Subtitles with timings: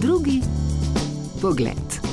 [0.00, 0.42] Drugi
[1.40, 2.05] pogled.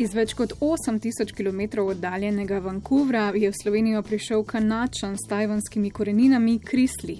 [0.00, 6.54] Iz več kot 8000 km oddaljenega Vancouvra je v Slovenijo prišel kanačan s tajvanskimi koreninami
[6.58, 7.18] Krisli.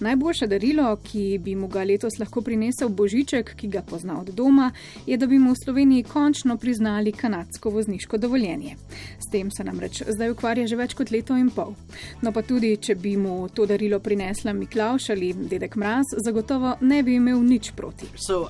[0.00, 4.68] Najboljše darilo, ki bi mu ga letos lahko prinesel Božiček, ki ga pozna od doma,
[5.06, 8.76] je, da bi mu v Sloveniji končno priznali kanadsko vozniško dovoljenje.
[9.18, 11.74] S tem se namreč zdaj ukvarja že več kot leto in pol.
[12.22, 17.02] No pa tudi, če bi mu to darilo prinesla Miklaš ali Dedek Mraz, zagotovo ne
[17.02, 18.06] bi imel nič proti.
[18.14, 18.46] So,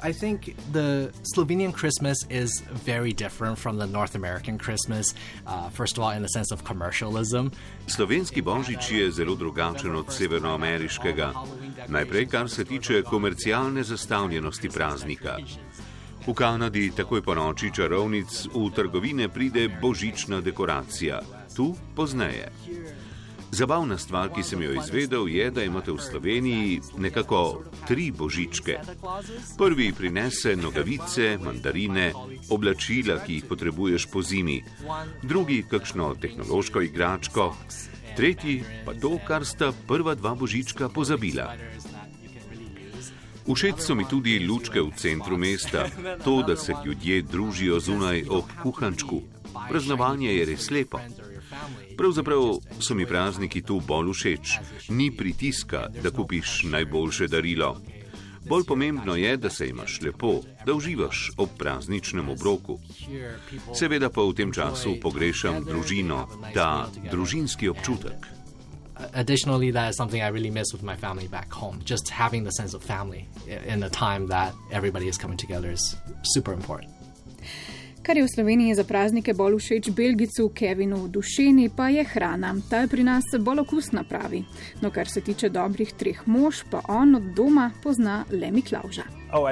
[3.63, 5.15] from the North American Christmas,
[5.47, 7.55] uh, first of all, in the sense of commercialism.
[7.87, 11.33] Slovenski božič je zelo drugačen od severnoameriškega.
[11.89, 15.37] Najprej, kar se tiče komercialne zastavljenosti praznika.
[16.27, 21.21] V Kanadi takoj po noči čarovnic v trgovine pride božična dekoracija,
[21.57, 22.53] tu pozneje.
[23.53, 28.79] Zabavna stvar, ki sem jo izvedel, je, da imate v Sloveniji nekako tri božičke.
[29.59, 32.13] Prvi prinese nogavice, mandarine,
[32.49, 34.63] oblačila, ki jih potrebuješ po zimi,
[35.23, 37.51] drugi kakšno tehnološko igračko,
[38.17, 41.53] tretji pa to, kar sta prva dva božička pozabila.
[43.45, 45.91] Všeč so mi tudi lučke v centru mesta,
[46.25, 49.21] to, da se ljudje družijo zunaj ob kuhančku.
[49.69, 51.01] Praznovanje je res lepo.
[51.97, 54.59] Pravzaprav so mi prazniki tu bolj všeč.
[54.89, 57.77] Ni pritiska, da kupiš najboljše darilo.
[58.49, 62.79] Bolj pomembno je, da se imaš lepo, da uživaš ob prazničnem obroku.
[63.75, 68.27] Seveda pa v tem času pogrešam družino, ta družinski občutek.
[69.15, 71.81] Additionally, that is something I really miss with my family back home.
[71.85, 73.27] Just having the sense of family
[73.67, 76.93] in the time that everybody is coming together is super important.
[78.03, 82.55] Kar je v Sloveniji za praznike bolj všeč Belgicu Kevinu dušeni, pa je hrana.
[82.71, 84.43] Ta je pri nas bolj okusna, pravi.
[84.81, 89.03] No, kar se tiče dobrih treh mož, pa on od doma pozna le Miklauža.
[89.33, 89.47] Oh,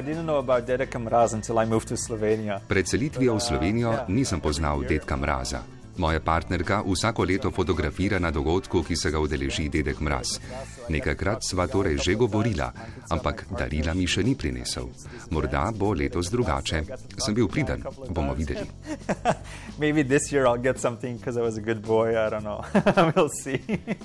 [2.69, 5.80] Pred selitvijo v Slovenijo nisem poznal dedka Mraza.
[6.00, 10.38] Moja partnerka vsako leto fotografira na dogodku, ki se ga udeleži dedek Mraz.
[10.88, 12.71] Nekajkrat sva torej že govorila,
[13.12, 14.88] ampak darila mi še ni prinesel.
[15.31, 16.81] Morda bo letos drugače.
[17.21, 18.65] Sem bil priden, bomo videli.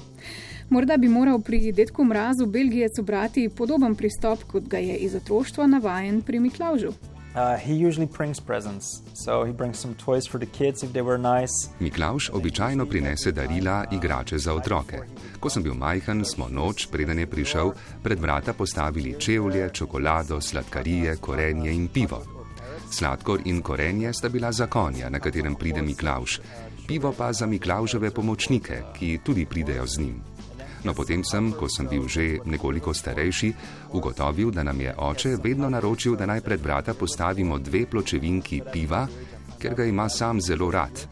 [0.74, 5.68] Morda bi moral pri detku Mrazu Belgijec obrati podoben pristop, kot ga je iz otroštva
[5.68, 6.92] navajen pri Miklaužu.
[7.36, 11.02] Uh, he usually brings presents, so he brings some toys for the kids if they
[11.02, 11.70] were nice.
[11.80, 15.00] Miklaš običajno prinese darila, igrače za otroke.
[15.40, 21.18] Ko sem bil majhen, smo noč, preden je prišel, pred vrata postavili čevlje, čokolado, sladkarije,
[21.18, 22.24] korenje in pivo.
[22.92, 26.40] Sladkor in korenje sta bila za konja, na katerem pride Miklaš,
[26.88, 30.35] pivo pa za Miklauževe pomočnike, ki tudi pridejo z njim.
[30.86, 33.54] No, potem sem, ko sem bil že nekoliko starejši,
[33.98, 39.08] ugotovil, da nam je oče vedno naročil, da naj pred vrata postavimo dve pločevinki piva,
[39.58, 41.08] ker ga ima sam zelo rad.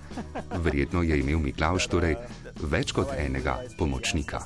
[0.61, 2.15] Verjetno je imel Miklaš torej
[2.69, 4.43] več kot enega pomočnika.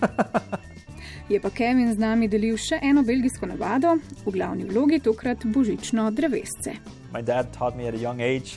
[1.28, 6.06] Je pa Kevin z nami delil še eno belgijsko navado, v glavni vlogi tokrat božično
[6.10, 6.72] drevesce.
[7.12, 8.56] Moj oče mi je at a young age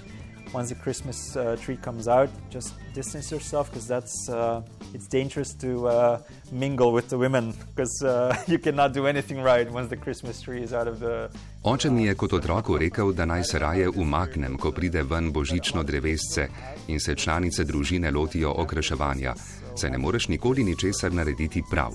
[0.54, 4.62] once the Christmas uh, tree comes out, just distance yourself because that's uh,
[4.94, 6.20] it's dangerous to uh,
[6.52, 10.62] mingle with the women because uh, you cannot do anything right once the Christmas tree
[10.62, 11.30] is out of the.
[11.64, 15.84] Oče mi je kot otroku rekel, da naj se raje umaknem, ko pride ven božično
[15.84, 16.48] drevesce
[16.88, 19.34] in se članice družine lotijo okraševanja,
[19.76, 21.94] saj ne moreš nikoli ničesar narediti prav.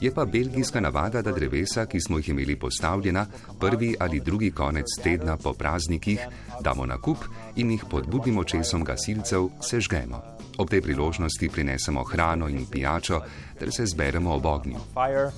[0.00, 3.26] Je pa belgijska navada, da drevesa, ki smo jih imeli postavljena,
[3.60, 6.20] prvi ali drugi konec tedna po praznikih,
[6.60, 7.18] damo na kup
[7.56, 10.22] in jih pod budnim očesom gasilcev sežgemo.
[10.58, 13.20] Ob tej priložnosti prinesemo hrano in pijačo,
[13.58, 14.76] ter se zberemo ob ognju.
[14.76, 15.30] Uh,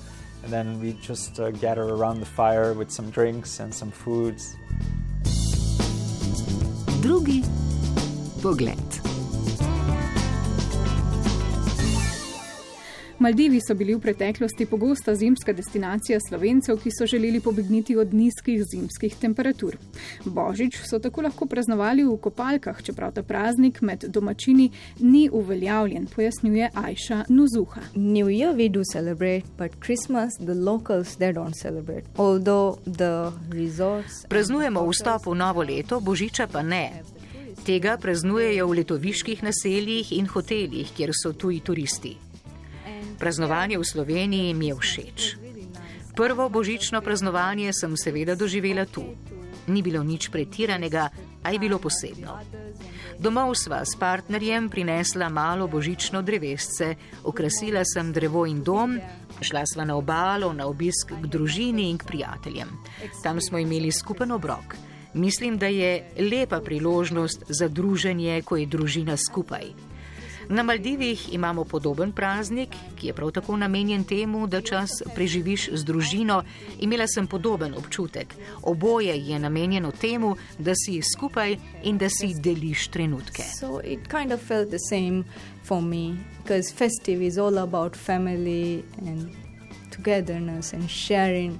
[7.01, 7.43] drugi
[8.43, 9.08] pogled.
[13.19, 18.63] Maldivi so bili v preteklosti pogosta zimska destinacija slovencev, ki so želeli pobegniti od nizkih
[18.63, 19.75] zimskih temperatur.
[20.25, 24.69] Božič so tako lahko praznovali v kopalkah, čeprav ta praznik med domačini
[24.99, 27.81] ni uveljavljen, pojasnjuje Ajša Nuzuha.
[27.95, 32.03] New Year we do celebrate, but Christmas the locals they don't celebrate.
[32.17, 34.25] Although the resorts.
[34.29, 37.03] Praznujemo vstop v novo leto, božiča pa ne.
[37.65, 42.28] Tega praznujejo v letoviških naseljih in hotelih, kjer so tuji turisti.
[43.19, 45.35] Praznovanje v Sloveniji mi je všeč.
[46.15, 49.03] Prvo božično praznovanje sem seveda doživela tu.
[49.67, 51.09] Ni bilo nič pretiranega,
[51.43, 52.39] a je bilo posebno.
[53.19, 58.99] Domov sva s partnerjem prinesla malo božično drevesce, okrasila sem drevo in dom,
[59.41, 62.69] šla sva na obalo, na obisk k družini in k prijateljem.
[63.23, 64.75] Tam smo imeli skupen obrok.
[65.13, 69.71] Mislim, da je lepa priložnost za druženje, ko je družina skupaj.
[70.49, 75.83] Na Maldivih imamo podoben praznik, ki je prav tako namenjen temu, da čas preživiš z
[75.85, 76.43] družino.
[76.79, 78.33] Imela sem podoben občutek.
[78.63, 83.43] Oboje je namenjeno temu, da si skupaj in da si deliš trenutke.
[84.09, 84.41] Kind of
[85.81, 86.17] me,
[86.73, 89.29] festive is all about family and
[89.91, 91.59] togetherness and sharing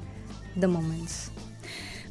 [0.60, 1.39] the moments.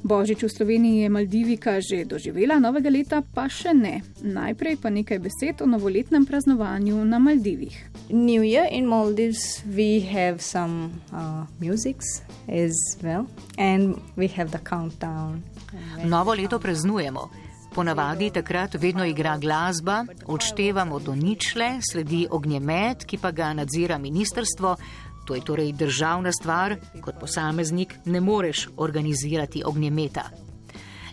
[0.02, 4.00] Božič v Sloveniji je Maldivika že doživela, novega leta pa še ne.
[4.22, 7.74] Najprej pa nekaj besed o novoletnem praznovanju na Maldivih.
[8.08, 12.00] New Year in Maldives, we have some uh, music
[12.48, 13.26] as well,
[13.58, 15.42] and we have the countdown.
[16.04, 17.48] Novo leto praznujemo.
[17.74, 24.76] Ponavadi takrat vedno igra glasba, odštevamo do ničle, sledi ognjemet, ki pa ga nadzira ministrstvo,
[25.28, 30.24] To je torej državna stvar, kot posameznik ne moreš organizirati ognjemeta.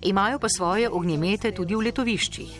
[0.01, 2.53] Imajo pa svoje ognjemete tudi v letoviščih.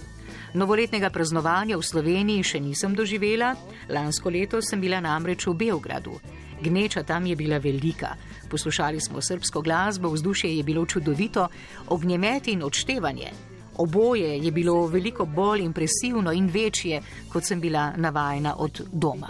[0.54, 3.54] Novoletnega praznovanja v Sloveniji še nisem doživela,
[3.88, 6.20] lansko leto sem bila namreč v Beogradu.
[6.60, 8.18] Gneča tam je bila velika,
[8.52, 11.48] poslušali smo srpsko glasbo, vzdušje je bilo čudovito,
[11.88, 17.02] ognjemeti in odštevanje Oboje je bilo veliko bolj impresivno in večje,
[17.34, 19.28] kot sem bila navajena od doma.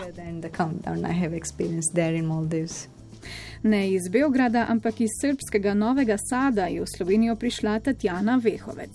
[3.63, 8.93] Ne iz Beograda, ampak iz srpskega Novega Sada je v Slovenijo prišla Tatjana Vehovec.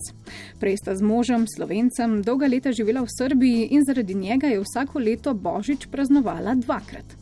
[0.61, 4.99] Prej sta z možem, slovencem, dolga leta živela v Srbiji in zaradi njega je vsako
[4.99, 7.19] leto Božič praznovala dvakrat.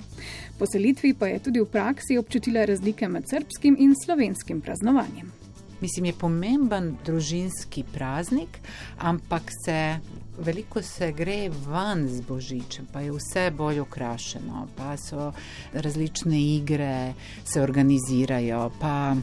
[0.59, 5.38] Po selitvi pa je tudi v praksi občutila razlike med srpskim in slovenskim praznovanjem.
[5.81, 8.59] Mislim, je pomemben družinski praznik,
[8.99, 9.99] ampak se
[10.39, 15.33] veliko se gre ven z božičem, pa je vse bolj ukrašeno, pa so
[15.73, 17.15] različne igre,
[17.45, 19.17] se organizirajo, pa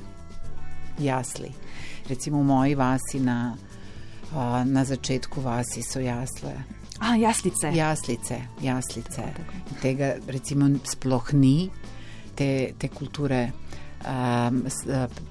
[0.99, 1.51] jasli.
[2.09, 3.55] Recimo v moji vasi na,
[4.65, 6.53] na začetku vasi so jasle.
[6.99, 7.71] A, jaslice.
[7.75, 9.23] Jaslice, jaslice.
[9.81, 11.69] Tega recimo sploh ni,
[12.35, 13.51] te, te kulture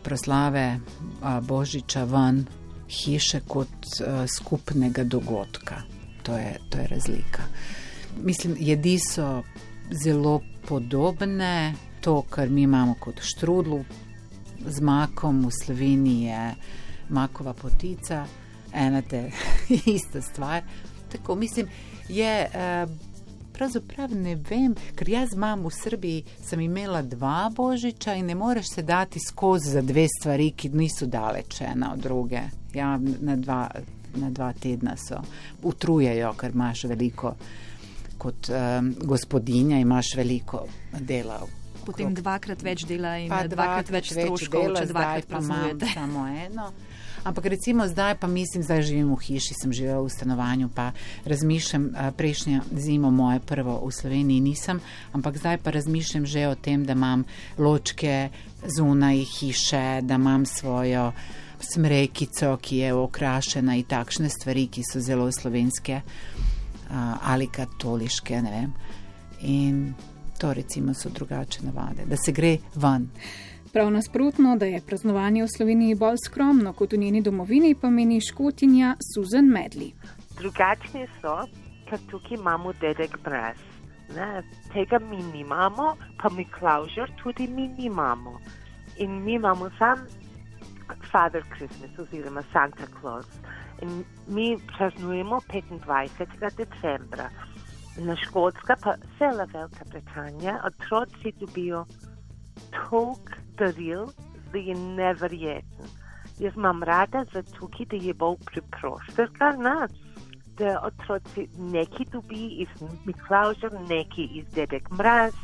[0.03, 2.47] proslave uh, Božiča ven
[2.89, 5.83] hiše kot uh, skupnega dogodka.
[6.23, 7.43] To je, to je razlika.
[8.23, 9.43] Mislim, jedi so
[10.05, 11.75] zelo podobne.
[12.01, 13.85] To, kar mi imamo kot štrudlu
[14.67, 16.55] z makom v Sloveniji, je
[17.09, 18.27] makova potica,
[18.73, 19.31] ena te
[19.97, 20.63] ista stvar.
[21.13, 21.69] Tako mislim,
[22.09, 22.51] je.
[22.55, 23.14] Uh,
[23.55, 28.73] Pravzaprav ne vem, ker jaz imam v Srbiji, sem imela dva božiča in ne moreš
[28.75, 32.43] se dati skozi za dve stvari, ki niso daleč ena od druge.
[32.75, 33.69] Ja, na dva,
[34.19, 35.21] na dva tedna so
[35.63, 37.35] utrujejo, ker imaš veliko,
[38.19, 40.65] kot um, gospodinja, imaš veliko
[41.01, 41.39] dela.
[41.85, 46.69] Potem dvakrat več dela in pa dvakrat več stroškov, če dvakrat imamo samo eno.
[47.25, 50.93] Ampak recimo zdaj, pa mislim, zdaj živim v hiši, sem živel v stanovanju, pa
[51.25, 54.81] razmišljam, prejšnjo zimo moje prvo v Sloveniji nisem,
[55.13, 57.25] ampak zdaj pa razmišljam že o tem, da imam
[57.59, 58.29] ločke
[58.77, 61.13] zunaj hiše, da imam svojo
[61.65, 66.01] smrekico, ki je okrašena in takšne stvari, ki so zelo slovenske
[67.25, 68.73] ali katoliške, ne vem.
[69.49, 69.95] In
[70.39, 73.09] to recimo so drugače navade, da se gre ven.
[73.75, 78.21] Prav nasprotno, da je praznovanje v Sloveniji bolj skromno kot v njeni domovini, pa meni
[78.21, 79.89] škotinja Susan Medley.
[80.39, 81.33] Drugačni so,
[81.89, 83.59] ker tukaj imamo dedek brez.
[84.15, 85.89] Ne, tega mi nimamo,
[86.23, 88.39] pa mi klaužer tudi mi nimamo.
[88.97, 90.07] In mi imamo sam
[91.11, 93.27] Father Christmas oziroma Santa Claus.
[93.83, 96.57] In mi praznujemo 25.
[96.63, 97.31] decembra.
[97.99, 101.87] Na Škotska pa cela Velika Britanija, otroci dobijo
[102.71, 104.07] tok daril,
[104.53, 105.93] da je neverjeten.
[106.39, 109.91] Jaz imam rada za tukaj, da je bolj preprosto, kar nas.
[110.59, 112.69] Da otroci neki dobi iz
[113.05, 115.35] Miklauža, neki iz Dedek Mraz,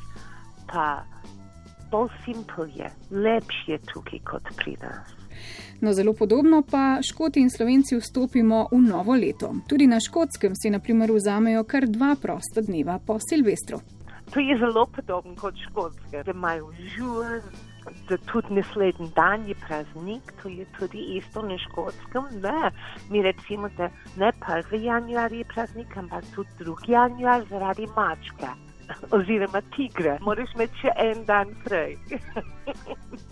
[0.73, 1.03] pa
[1.91, 5.21] bolj simpel je, lepše je tukaj kot pri nas.
[5.81, 9.55] No, zelo podobno pa Škoti in Slovenci vstopimo v novo leto.
[9.69, 13.81] Tudi na Škotskem si naprimer vzamejo kar dva prosta dneva po Silvestru.
[14.31, 17.41] To je zelo podobno kot Škotske, da imajo žur,
[18.09, 22.25] da tudi naslednji dan je praznik, to je tudi isto na škotskem.
[22.43, 22.71] Ne,
[23.11, 24.83] mi recimo, da ne 1.
[24.83, 26.91] januar je praznik, ampak tudi 2.
[26.91, 28.55] januar zaradi mačka
[29.17, 30.19] oziroma tigre.
[30.21, 31.97] Moraš imeti še en dan prej.